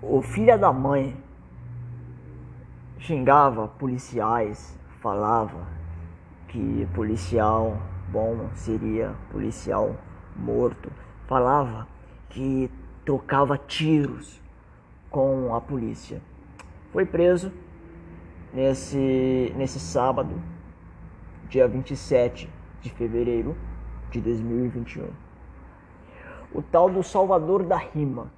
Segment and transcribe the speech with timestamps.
[0.00, 1.16] O filho da mãe
[3.00, 5.66] xingava policiais, falava
[6.46, 7.76] que policial
[8.08, 9.96] bom seria policial
[10.36, 10.88] morto,
[11.26, 11.88] falava
[12.30, 12.70] que
[13.04, 14.40] trocava tiros
[15.10, 16.22] com a polícia.
[16.92, 17.52] Foi preso
[18.54, 20.40] nesse, nesse sábado,
[21.48, 22.48] dia 27
[22.80, 23.56] de fevereiro
[24.12, 25.08] de 2021.
[26.54, 28.37] O tal do Salvador da Rima.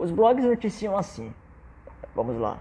[0.00, 1.30] Os blogs noticiam assim.
[2.16, 2.56] Vamos lá.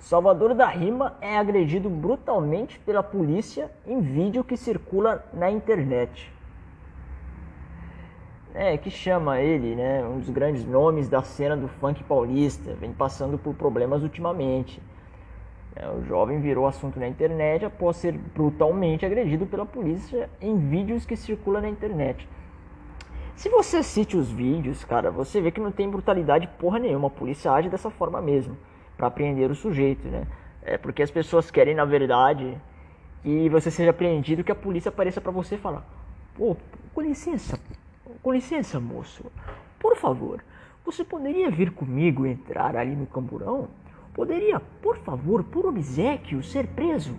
[0.00, 6.32] Salvador da Rima é agredido brutalmente pela polícia em vídeo que circula na internet.
[8.52, 12.92] É, que chama ele, né, um dos grandes nomes da cena do funk paulista, vem
[12.92, 14.82] passando por problemas ultimamente.
[15.76, 21.06] É, o jovem virou assunto na internet após ser brutalmente agredido pela polícia em vídeos
[21.06, 22.28] que circulam na internet.
[23.38, 27.06] Se você assiste os vídeos, cara, você vê que não tem brutalidade porra nenhuma.
[27.06, 28.56] A polícia age dessa forma mesmo,
[28.96, 30.26] para prender o sujeito, né?
[30.60, 32.60] É porque as pessoas querem, na verdade,
[33.22, 35.86] que você seja apreendido, que a polícia apareça para você e falar:
[36.34, 36.56] "Pô,
[36.92, 37.60] com licença,
[38.24, 39.24] com licença, moço.
[39.78, 40.42] Por favor,
[40.84, 43.68] você poderia vir comigo entrar ali no camburão?
[44.14, 47.14] Poderia, por favor, por obsequio, ser preso?"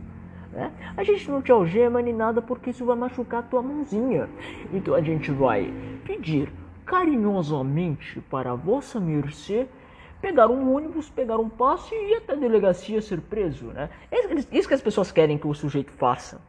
[0.51, 0.71] Né?
[0.97, 4.29] A gente não te algema nem nada porque isso vai machucar a tua mãozinha.
[4.73, 6.51] Então a gente vai pedir
[6.85, 9.67] carinhosamente para a vossa mercê
[10.21, 13.67] pegar um ônibus, pegar um passe e ir até a delegacia ser preso.
[13.67, 13.89] Né?
[14.51, 16.41] Isso que as pessoas querem que o sujeito faça.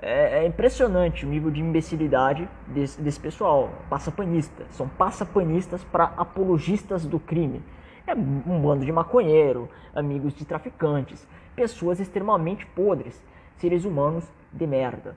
[0.00, 4.66] É, é impressionante o nível de imbecilidade desse, desse pessoal, passapanistas.
[4.70, 7.62] São passapanistas para apologistas do crime.
[8.06, 13.22] É um bando de maconheiro, amigos de traficantes, pessoas extremamente podres,
[13.56, 15.16] seres humanos de merda.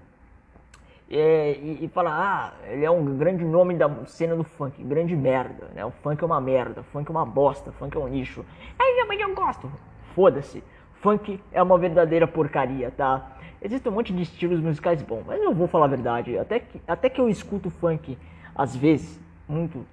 [1.10, 5.16] É, e, e fala, ah, ele é um grande nome da cena do funk, grande
[5.16, 5.86] merda, né?
[5.86, 8.46] O funk é uma merda, funk é uma bosta, funk é um lixo.
[8.78, 9.72] Aí, mas eu gosto.
[10.14, 10.64] Foda-se.
[10.96, 13.38] Funk é uma verdadeira porcaria, tá?
[13.62, 16.38] Existe um monte de estilos musicais bons, mas eu vou falar a verdade.
[16.38, 18.18] Até que, até que eu escuto funk,
[18.54, 19.86] às vezes, muito,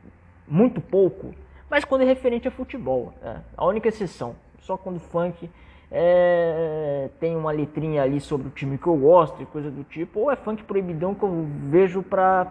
[0.48, 1.32] muito pouco,
[1.70, 3.12] mas quando é referente a futebol.
[3.22, 3.40] Né?
[3.56, 4.34] A única exceção.
[4.60, 5.48] Só quando funk
[5.96, 10.18] é, tem uma letrinha ali sobre o time que eu gosto e coisa do tipo,
[10.18, 12.48] ou é funk proibidão que eu vejo pra,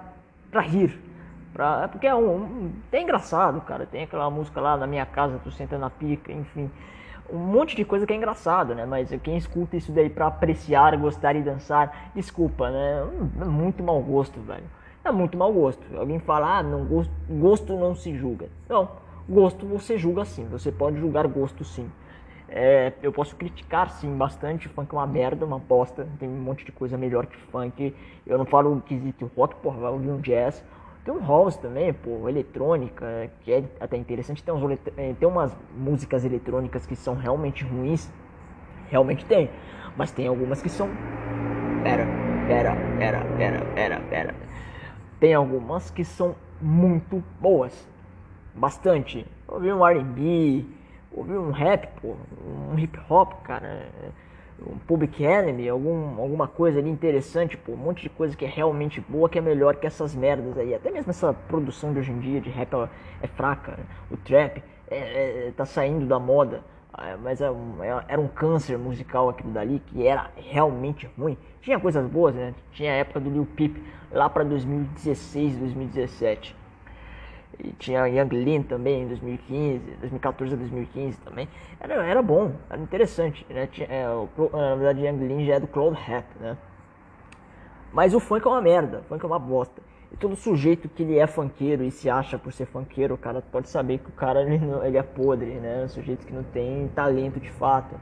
[0.50, 0.98] pra rir.
[1.52, 3.86] Pra, é porque é um, tem engraçado, cara.
[3.86, 6.72] Tem aquela música lá na minha casa, tu senta na pica, enfim.
[7.30, 8.86] Um monte de coisa que é engraçado, né?
[8.86, 13.06] Mas quem escuta isso daí pra apreciar, gostar e dançar, desculpa, né?
[13.42, 14.64] É muito mau gosto, velho.
[15.04, 15.84] É muito mau gosto.
[15.98, 18.48] Alguém fala, ah, não, gosto, gosto não se julga.
[18.70, 18.88] Não,
[19.28, 20.48] gosto você julga sim.
[20.50, 21.92] Você pode julgar gosto sim.
[22.56, 26.64] É, eu posso criticar sim bastante, funk é uma merda, uma bosta, tem um monte
[26.64, 27.96] de coisa melhor que funk.
[28.28, 30.64] Eu não falo quesito rock, porra, vai ouvir um jazz.
[31.04, 34.44] Tem um house também, pô, eletrônica, que é até interessante.
[34.44, 38.08] Tem, uns, é, tem umas músicas eletrônicas que são realmente ruins,
[38.88, 39.50] realmente tem.
[39.98, 40.88] Mas tem algumas que são.
[41.82, 42.06] Pera,
[42.48, 44.36] pera, pera, pera, pera, pera.
[45.20, 47.90] Tem algumas que são muito boas,
[48.54, 49.26] bastante.
[49.48, 50.66] Ouvi um R&B,
[51.14, 52.16] ouvir um rap, pô,
[52.72, 53.88] um hip hop, cara,
[54.66, 58.48] um Public Enemy, algum, alguma coisa ali interessante, pô, um monte de coisa que é
[58.48, 60.74] realmente boa, que é melhor que essas merdas aí.
[60.74, 62.74] Até mesmo essa produção de hoje em dia de rap
[63.22, 63.84] é, fraca, né?
[64.12, 66.62] o trap é, é, tá saindo da moda,
[66.98, 71.38] é, mas é um, é, era um câncer musical aquilo dali, que era realmente ruim.
[71.62, 72.54] Tinha coisas boas, né?
[72.72, 73.78] Tinha a época do Lil Peep,
[74.12, 76.63] lá para 2016, 2017.
[77.60, 81.48] E tinha Young Lean também em 2015, 2014 a 2015 também.
[81.80, 83.46] Era, era bom, era interessante.
[83.50, 83.68] Né?
[83.68, 86.58] Tinha, é, o, na verdade, Young Lean já é do Cloud Rap, né?
[87.92, 89.82] Mas o funk é uma merda, o funk é uma bosta.
[90.12, 93.42] E todo sujeito que ele é funkeiro e se acha por ser funkeiro, o cara
[93.42, 95.84] pode saber que o cara ele, ele é podre, né?
[95.84, 97.96] Um sujeito que não tem talento de fato.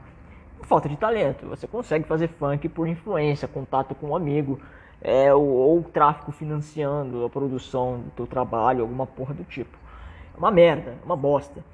[0.62, 1.46] Falta de talento.
[1.46, 4.60] Você consegue fazer funk por influência, contato com um amigo,
[5.02, 9.76] é, ou, ou o tráfico financiando a produção do teu trabalho, alguma porra do tipo.
[10.34, 11.64] É uma merda, é uma bosta.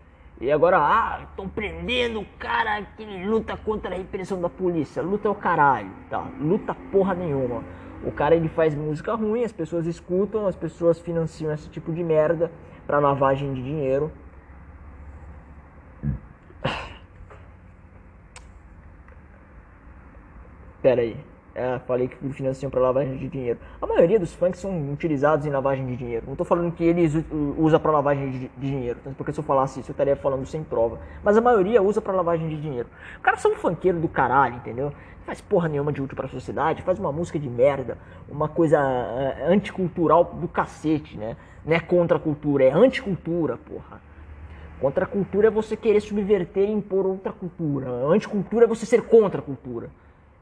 [0.40, 5.02] E agora, ah, estão prendendo o cara que luta contra a repressão da polícia.
[5.02, 6.26] Luta é o caralho, tá?
[6.40, 7.64] Luta porra nenhuma.
[8.04, 12.04] O cara ele faz música ruim, as pessoas escutam, as pessoas financiam esse tipo de
[12.04, 12.50] merda
[12.86, 14.12] para lavagem de dinheiro.
[20.80, 21.16] Pera aí.
[21.58, 23.58] É, falei que financiam para lavagem de dinheiro.
[23.82, 26.24] A maioria dos funks são utilizados em lavagem de dinheiro.
[26.24, 27.14] Não estou falando que eles
[27.56, 31.00] usa para lavagem de, dinheiro, porque se eu falasse isso eu estaria falando sem prova.
[31.20, 32.88] Mas a maioria usa para lavagem de dinheiro.
[33.18, 34.92] O cara são um funkeiro do caralho, entendeu?
[35.26, 37.98] faz porra nenhuma de útil para a sociedade, faz uma música de merda,
[38.30, 41.36] uma coisa uh, anticultural do cacete, né?
[41.66, 44.00] Não é contra a cultura, é anticultura, porra.
[44.80, 47.90] Contracultura é você querer subverter e impor outra cultura.
[47.90, 49.90] Anticultura é você ser contra a cultura.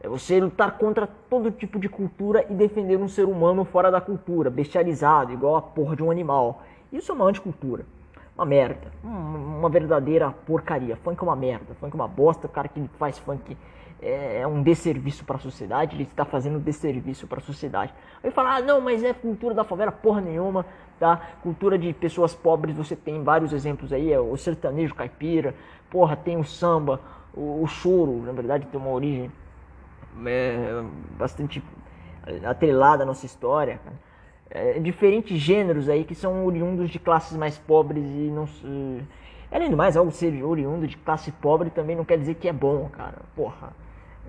[0.07, 4.01] É você lutar contra todo tipo de cultura e defender um ser humano fora da
[4.01, 6.63] cultura, bestializado, igual a porra de um animal.
[6.93, 7.85] Isso é uma anticultura.
[8.37, 8.93] Uma merda.
[9.03, 10.95] Uma verdadeira porcaria.
[10.95, 11.75] Funk é uma merda.
[11.81, 12.47] Funk é uma bosta.
[12.47, 13.57] O cara que faz funk
[14.01, 17.93] é, é um desserviço para a sociedade, ele está fazendo desserviço para a sociedade.
[18.23, 20.65] Aí fala, ah, não, mas é cultura da favela, porra nenhuma,
[21.01, 21.21] tá?
[21.43, 25.53] Cultura de pessoas pobres, você tem vários exemplos aí, é o sertanejo caipira,
[25.91, 27.01] porra, tem o samba,
[27.35, 29.33] o, o choro, na verdade tem uma origem
[30.25, 30.83] é,
[31.19, 31.63] bastante
[32.45, 33.81] atrelada à nossa história,
[34.51, 38.49] é, diferentes gêneros aí que são oriundos de classes mais pobres e não
[39.51, 42.53] além do mais algo ser oriundo de classe pobre também não quer dizer que é
[42.53, 43.73] bom cara porra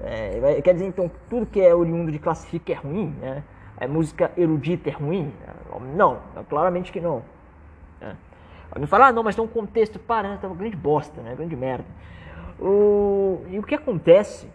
[0.04, 3.44] é, quer dizer então tudo que é oriundo de classe rica é ruim, né?
[3.80, 5.32] É música erudita é ruim?
[5.96, 6.20] Não,
[6.50, 7.24] claramente que não.
[8.02, 8.14] É.
[8.72, 10.40] Alguém fala, ah, não, mas tem um contexto, para, né?
[10.42, 11.36] Tá uma grande bosta, né?
[11.36, 11.86] Grande merda.
[12.60, 13.44] O...
[13.50, 14.50] E o que acontece,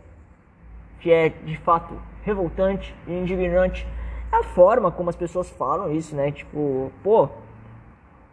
[1.02, 3.86] que é de fato revoltante e indignante,
[4.32, 6.30] é a forma como as pessoas falam isso, né?
[6.30, 7.28] Tipo, pô,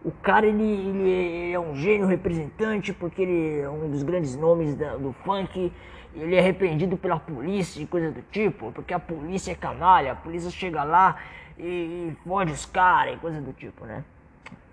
[0.06, 4.76] o cara ele, ele é um gênio representante porque ele é um dos grandes nomes
[4.76, 5.74] da, do funk
[6.16, 10.16] ele é arrependido pela polícia e coisa do tipo, porque a polícia é canalha, a
[10.16, 11.18] polícia chega lá
[11.58, 14.04] e, e fode os caras e coisa do tipo, né?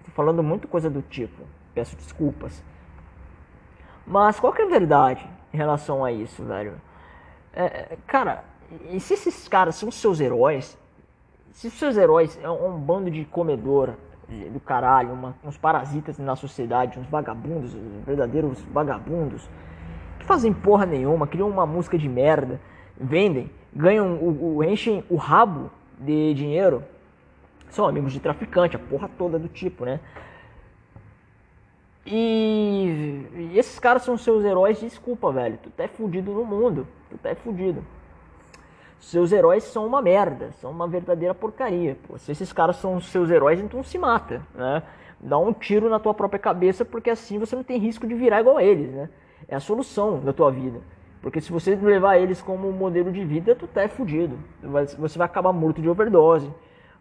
[0.04, 1.42] Tô falando muito coisa do tipo,
[1.74, 2.62] peço desculpas.
[4.06, 6.80] Mas qual que é a verdade em relação a isso, velho?
[7.56, 8.44] É, cara,
[8.90, 10.76] e se esses caras são seus heróis,
[11.52, 13.94] se os seus heróis é um bando de comedor
[14.52, 17.74] do caralho, uma, uns parasitas na sociedade, uns vagabundos,
[18.04, 19.48] verdadeiros vagabundos,
[20.26, 22.60] fazem porra nenhuma, criam uma música de merda,
[23.00, 26.82] vendem, ganham, o, o, enchem o rabo de dinheiro,
[27.70, 30.00] são amigos de traficante, a porra toda do tipo, né?
[32.06, 36.86] E, e esses caras são seus heróis, desculpa, velho, tu tá é fudido no mundo,
[37.10, 37.84] tu tá é fudido.
[39.00, 41.96] Seus heróis são uma merda, são uma verdadeira porcaria.
[42.06, 42.16] Pô.
[42.18, 44.82] Se esses caras são seus heróis, então se mata, né?
[45.20, 48.40] Dá um tiro na tua própria cabeça, porque assim você não tem risco de virar
[48.40, 49.08] igual a eles, né?
[49.48, 50.80] é a solução da tua vida.
[51.20, 54.38] Porque se você levar eles como modelo de vida, tu tá fudido.
[54.98, 56.48] Você vai acabar morto de overdose,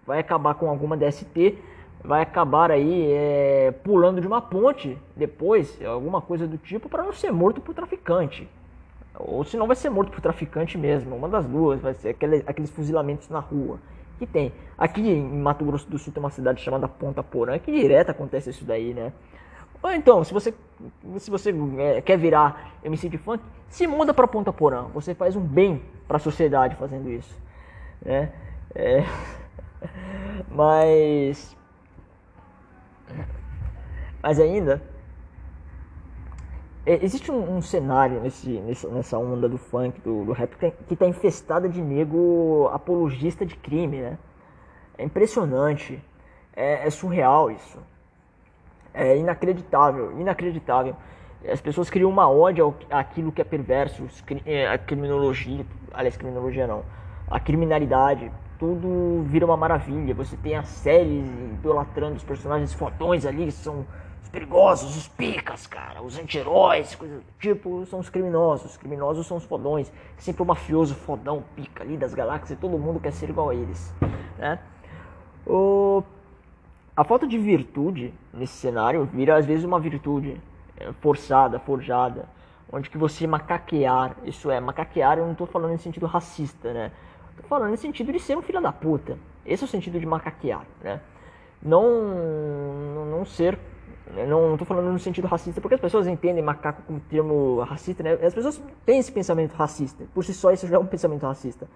[0.05, 1.57] vai acabar com alguma DST,
[2.03, 7.13] vai acabar aí é, pulando de uma ponte depois, alguma coisa do tipo, para não
[7.13, 8.47] ser morto por traficante.
[9.17, 12.43] Ou se não vai ser morto por traficante mesmo, uma das duas, vai ser aquele,
[12.45, 13.79] aqueles fuzilamentos na rua.
[14.19, 14.51] Que tem.
[14.77, 18.49] Aqui em Mato Grosso do Sul tem uma cidade chamada Ponta Porã, que direto acontece
[18.49, 19.11] isso daí, né?
[19.81, 20.53] Ou então, se você,
[21.17, 24.83] se você é, quer virar MC de funk, se muda para Ponta Porã.
[24.93, 27.37] Você faz um bem para a sociedade fazendo isso.
[28.03, 28.31] Né?
[28.73, 29.03] É,
[30.49, 31.55] mas.
[34.21, 34.81] Mas ainda.
[36.85, 38.49] É, existe um, um cenário nesse,
[38.91, 44.01] nessa onda do funk, do, do rap, que está infestada de nego apologista de crime,
[44.01, 44.17] né?
[44.97, 45.99] É impressionante.
[46.55, 47.79] É, é surreal isso
[48.95, 50.95] é inacreditável, inacreditável.
[51.51, 54.07] As pessoas criam uma ódio àquilo que é perverso,
[54.45, 55.63] é, a criminologia,
[55.93, 56.83] aliás, criminologia não,
[57.29, 60.13] a criminalidade, tudo vira uma maravilha.
[60.13, 63.85] Você tem as séries idolatrando os personagens fodões ali, que são
[64.21, 68.71] os perigosos, os picas, cara, os anti-heróis, coisas do tipo, são os criminosos.
[68.71, 72.99] Os criminosos são os fodões, sempre o mafioso fodão, pica ali das galáxias, todo mundo
[72.99, 73.93] quer ser igual a eles,
[74.37, 74.59] né?
[75.45, 76.03] O
[76.97, 80.41] a falta de virtude nesse cenário vira às vezes uma virtude
[80.77, 82.25] é, forçada, forjada,
[82.71, 86.91] onde que você macaquear, isso é, macaquear eu não estou falando em sentido racista, né?
[87.35, 89.17] Estou falando em sentido de ser um filho da puta.
[89.45, 91.01] Esse é o sentido de macaquear, né?
[91.61, 93.57] Não, não ser,
[94.13, 94.25] né?
[94.25, 98.13] não estou falando no sentido racista, porque as pessoas entendem macaco como termo racista, né?
[98.13, 101.67] As pessoas têm esse pensamento racista, por si só isso já é um pensamento racista.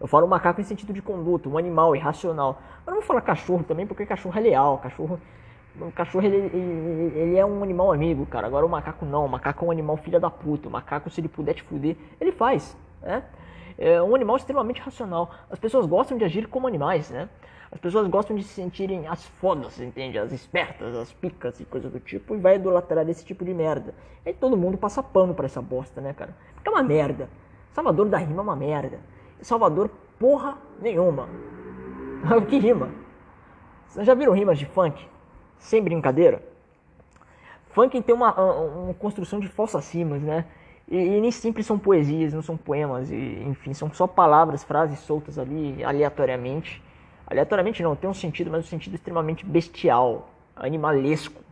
[0.00, 2.62] Eu falo macaco em sentido de conduta, um animal irracional.
[2.86, 4.78] Mas não vou falar cachorro também, porque cachorro é leal.
[4.78, 5.20] Cachorro,
[5.80, 8.46] o cachorro ele, ele, ele, é um animal amigo, cara.
[8.46, 9.26] Agora o macaco não.
[9.26, 10.68] O macaco é um animal filha da puta.
[10.68, 12.76] O macaco, se ele puder te fuder, ele faz.
[13.02, 13.24] Né?
[13.78, 15.30] É um animal extremamente racional.
[15.48, 17.28] As pessoas gostam de agir como animais, né?
[17.70, 20.18] As pessoas gostam de se sentirem as fodas, entende?
[20.18, 23.94] As espertas, as picas e coisas do tipo, e vai idolatrar esse tipo de merda.
[24.26, 26.34] E todo mundo passa pano pra essa bosta, né, cara?
[26.54, 27.28] Porque é uma merda.
[27.72, 28.98] Salvador da Rima é uma merda.
[29.42, 31.28] Salvador, porra nenhuma.
[32.48, 32.90] que rima?
[33.86, 35.06] Vocês já viram rimas de funk?
[35.58, 36.42] Sem brincadeira?
[37.68, 40.46] Funk tem uma, uma construção de falsas rimas, né?
[40.90, 44.98] E, e, nem sempre são poesias, não são poemas, e, enfim, são só palavras, frases
[45.00, 46.82] soltas ali aleatoriamente.
[47.26, 51.42] Aleatoriamente não, tem um sentido, mas um sentido extremamente bestial, animalesco,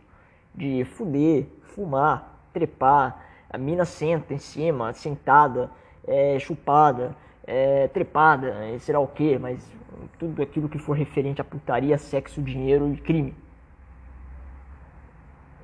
[0.55, 5.69] de fuder, fumar, trepar, a mina senta em cima, sentada,
[6.05, 7.15] é, chupada,
[7.45, 9.71] é, trepada, é, será o que, mas
[10.17, 13.35] tudo aquilo que for referente a putaria, sexo, dinheiro e crime.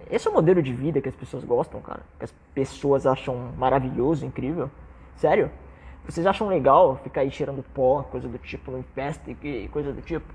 [0.10, 2.02] Esse é o modelo de vida que as pessoas gostam, cara.
[2.18, 4.70] Que as pessoas acham maravilhoso, incrível.
[5.16, 5.50] Sério?
[6.06, 9.34] Vocês acham legal ficar aí cheirando pó, coisa do tipo, no festa
[9.72, 10.34] coisa do tipo?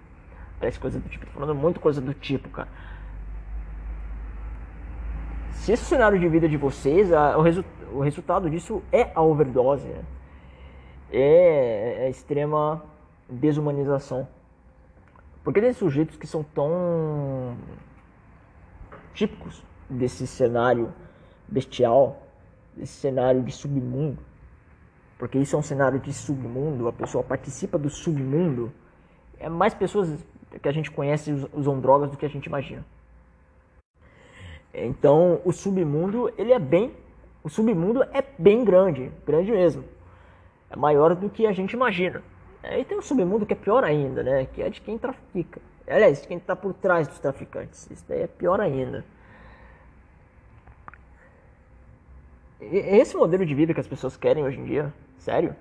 [0.59, 2.69] Parece coisa do tipo, tô falando muito coisa do tipo, cara.
[5.53, 9.23] Se esse cenário de vida de vocês, a, o, resu o, resultado disso é a
[9.23, 10.05] overdose, né?
[11.13, 12.83] é, é a extrema
[13.29, 14.27] desumanização.
[15.45, 17.57] Porque tem sujeitos que são tão
[19.19, 20.95] típicos desse cenário
[21.49, 22.23] bestial,
[22.77, 24.23] desse cenário de submundo,
[25.19, 28.73] porque isso é um cenário de submundo, a pessoa participa do submundo.
[29.41, 30.25] É mais pessoas
[30.63, 32.87] que a gente conhece usam drogas do que a gente imagina.
[34.73, 36.95] Então, o submundo, ele é bem,
[37.43, 39.85] o submundo é bem grande, grande mesmo.
[40.71, 42.23] É maior do que a gente imagina.
[42.63, 44.47] E tem um submundo que é pior ainda, né?
[44.47, 45.61] Que é de quem trafica.
[45.89, 47.91] Aliás, quem está por trás dos traficantes.
[47.91, 49.05] Isso daí é pior ainda.
[52.61, 55.55] Esse modelo de vida que as pessoas querem hoje em dia, sério?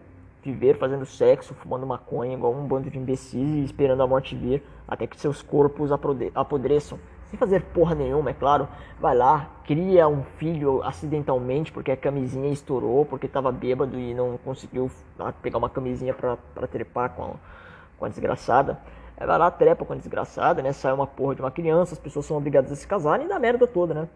[0.43, 4.63] Viver fazendo sexo, fumando maconha, igual um bando de imbecis e esperando a morte vir
[4.87, 5.91] até que seus corpos
[6.33, 6.97] apodreçam.
[7.29, 8.67] Sem fazer porra nenhuma, é claro.
[8.99, 14.37] Vai lá, cria um filho acidentalmente porque a camisinha estourou, porque tava bêbado e não
[14.37, 17.33] conseguiu ah, pegar uma camisinha pra trepar com a,
[17.97, 18.79] com a desgraçada.
[19.17, 20.71] Vai lá, trepa com a desgraçada, né?
[20.71, 23.39] Sai uma porra de uma criança, as pessoas são obrigadas a se casarem e dá
[23.39, 24.07] merda toda, né?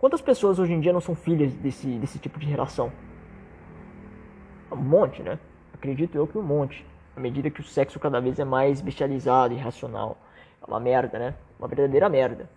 [0.00, 2.90] Quantas pessoas hoje em dia não são filhas desse, desse tipo de relação?
[4.72, 5.38] Um monte, né?
[5.72, 6.84] Acredito eu que um monte.
[7.16, 10.16] À medida que o sexo cada vez é mais bestializado, irracional.
[10.60, 11.34] É uma merda, né?
[11.56, 12.50] Uma verdadeira merda.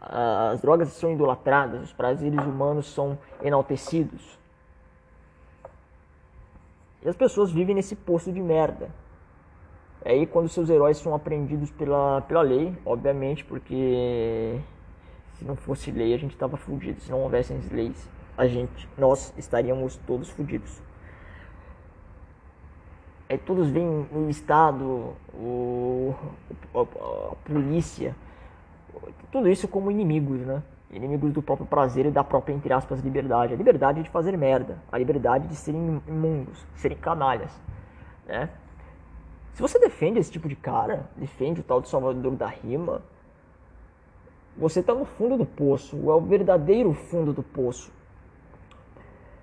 [0.00, 4.38] As drogas são idolatradas, os prazeres humanos são enaltecidos.
[7.02, 8.88] E as pessoas vivem nesse poço de merda.
[10.06, 14.56] É aí quando seus heróis são apreendidos pela, pela lei, obviamente, porque
[15.34, 17.00] se não fosse lei, a gente estava fudido.
[17.00, 18.08] Se não houvessem leis,
[18.38, 20.80] a gente, nós estaríamos todos fudidos.
[23.28, 26.14] Aí todos veem o Estado, o,
[26.72, 28.14] a, a, polícia,
[29.32, 30.62] tudo isso como inimigos, né?
[30.88, 33.54] Inimigos do próprio prazer e da própria, entre aspas, liberdade.
[33.54, 37.50] A liberdade de fazer merda, a liberdade de serem imundos, serem canalhas,
[38.24, 38.48] né?
[39.56, 43.00] Se você defende esse tipo de cara, defende o tal de Salvador da Rima,
[44.54, 47.90] você está no fundo do poço, é o verdadeiro fundo do poço.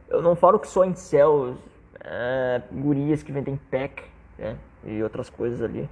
[0.07, 1.57] Eu não falo que só em céus,
[1.99, 4.03] é, gurias que vendem pack
[4.37, 5.89] né, e outras coisas ali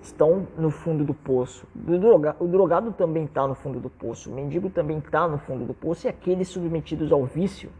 [0.00, 1.66] estão no fundo do poço.
[1.74, 5.36] O, droga, o drogado também está no fundo do poço, o mendigo também está no
[5.36, 7.70] fundo do poço e aqueles submetidos ao vício.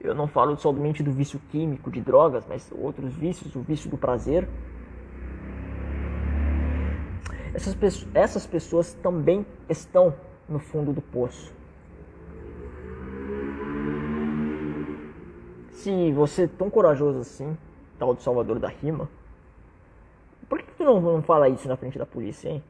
[0.00, 3.98] Eu não falo somente do vício químico de drogas, mas outros vícios, o vício do
[3.98, 4.48] prazer,
[7.54, 10.14] essas, pessoas, essas pessoas também estão
[10.48, 11.52] no fundo do poço.
[15.72, 17.56] Se você é tão corajoso assim,
[17.98, 19.08] tal do Salvador da Rima,
[20.48, 22.62] por que tu não, não fala isso na frente da polícia, hein?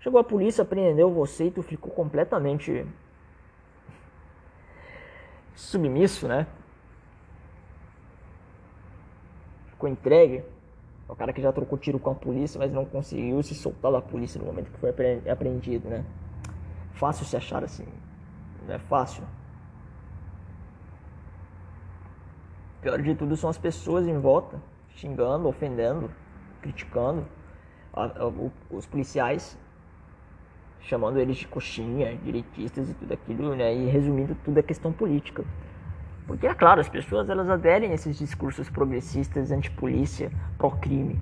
[0.00, 2.86] Chegou a polícia, prendeu você e tu ficou completamente
[5.54, 6.46] submisso, né?
[9.68, 10.42] Ficou entregue.
[11.12, 14.00] O cara que já trocou tiro com a polícia, mas não conseguiu se soltar da
[14.00, 14.88] polícia no momento que foi
[15.30, 16.06] apreendido, né?
[16.94, 17.84] Fácil se achar assim.
[18.66, 19.22] Não é fácil.
[22.80, 24.58] Pior de tudo são as pessoas em volta,
[24.96, 26.10] xingando, ofendendo,
[26.62, 27.26] criticando.
[28.70, 29.58] Os policiais
[30.80, 33.74] chamando eles de coxinha, direitistas e tudo aquilo, né?
[33.74, 35.44] E resumindo tudo a questão política.
[36.26, 41.20] Porque, é claro, as pessoas elas aderem a esses discursos progressistas, anti-polícia, pró-crime.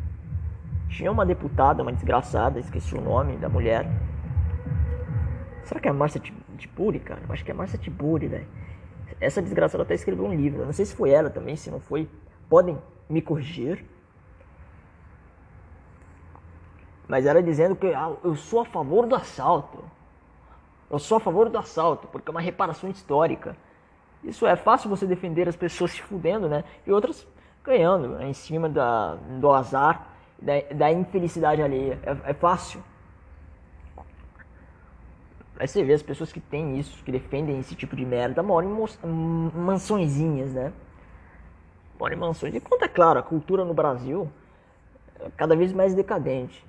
[0.88, 3.87] Tinha uma deputada, uma desgraçada, esqueci o nome da mulher.
[5.64, 6.21] Será que é a Márcia
[6.59, 7.21] Tiburi, cara?
[7.26, 8.47] Eu acho que é a Márcia Tiburi, velho.
[9.21, 10.61] Essa desgraçada até escreveu um livro.
[10.61, 12.09] Eu não sei se foi ela também, se não foi.
[12.49, 12.78] Podem
[13.09, 13.85] me corrigir.
[17.07, 19.85] Mas era dizendo que ah, eu sou a favor do assalto.
[20.90, 23.57] Eu sou a favor do assalto, porque é uma reparação histórica.
[24.22, 26.64] Isso é fácil você defender as pessoas se fudendo, né?
[26.86, 27.26] E outras
[27.64, 28.28] ganhando né?
[28.28, 30.08] em cima da, do azar,
[30.40, 31.98] da, da infelicidade alheia.
[32.02, 32.82] É, é fácil.
[35.58, 38.70] Aí você vê as pessoas que têm isso, que defendem esse tipo de merda, moram
[38.70, 40.72] em mansõezinhas, né?
[41.98, 42.54] Moram em mansões.
[42.54, 44.30] E quanto é claro, a cultura no Brasil
[45.18, 46.64] é cada vez mais decadente.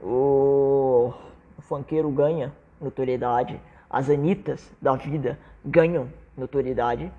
[0.00, 1.12] O,
[1.58, 6.08] o funkeiro ganha notoriedade, as Anitas da vida ganham
[6.40, 7.12] notoriedade.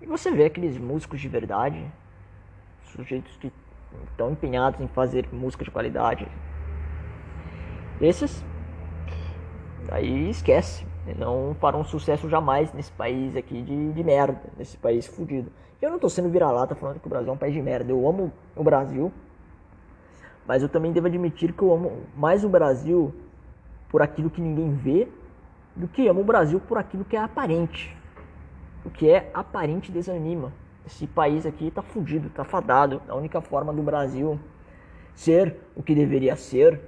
[0.00, 1.84] E você vê aqueles músicos de verdade,
[2.84, 3.52] sujeitos que
[4.10, 6.26] estão empenhados em fazer música de qualidade.
[8.00, 8.44] Esses
[9.90, 10.86] aí esquece.
[11.18, 15.50] Não farão sucesso jamais nesse país aqui de, de merda, nesse país fudido.
[15.80, 17.90] Eu não tô sendo vira-lata falando que o Brasil é um país de merda.
[17.90, 19.10] Eu amo o Brasil,
[20.46, 23.14] mas eu também devo admitir que eu amo mais o Brasil
[23.88, 25.08] por aquilo que ninguém vê
[25.74, 27.96] do que amo o Brasil por aquilo que é aparente.
[28.84, 30.52] O que é aparente desanima.
[30.86, 33.02] Esse país aqui tá fudido, tá fadado.
[33.08, 34.38] A única forma do Brasil
[35.14, 36.80] ser o que deveria ser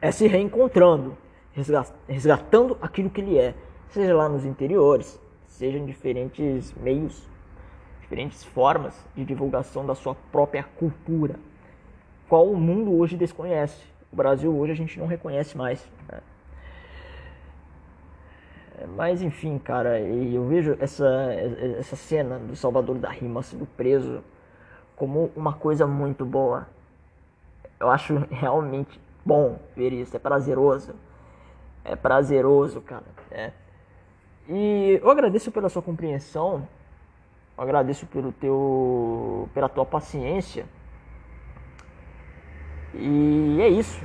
[0.00, 1.16] é se reencontrando,
[2.08, 3.54] resgatando aquilo que ele é,
[3.88, 7.28] seja lá nos interiores, seja em diferentes meios,
[8.00, 11.36] diferentes formas de divulgação da sua própria cultura,
[12.28, 13.80] qual o mundo hoje desconhece.
[14.12, 15.88] O Brasil hoje a gente não reconhece mais.
[16.10, 16.18] Né?
[18.96, 21.06] Mas enfim, cara, eu vejo essa,
[21.78, 24.22] essa cena do Salvador da Rima sendo preso
[24.96, 26.66] como uma coisa muito boa.
[27.78, 30.94] Eu acho realmente bom ver isso, é prazeroso.
[31.84, 33.04] É prazeroso, cara.
[33.30, 33.52] É.
[34.48, 36.66] E eu agradeço pela sua compreensão,
[37.56, 40.66] eu agradeço pelo teu, pela tua paciência.
[42.94, 44.00] E é isso.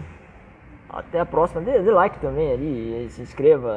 [0.90, 1.62] Até a próxima.
[1.62, 3.76] Dê, dê like também ali, se inscreva,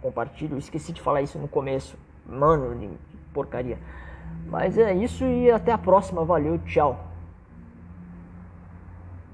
[0.00, 0.52] compartilhe.
[0.52, 1.98] Eu esqueci de falar isso no começo.
[2.26, 2.88] Mano, de
[3.32, 3.78] porcaria.
[4.46, 6.24] Mas é isso e até a próxima.
[6.24, 7.03] Valeu, tchau.